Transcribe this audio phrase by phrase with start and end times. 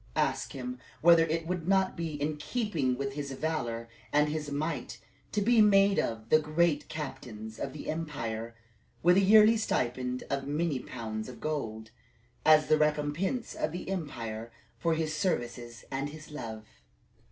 [0.15, 4.99] Ask him whether it would not be in keeping with his valor and his might
[5.31, 8.55] to be made one of the great captains of the empire,
[9.03, 11.91] with a yearly stipend of many pounds of gold,
[12.43, 16.65] as the recompense of the emperor for his services and his love."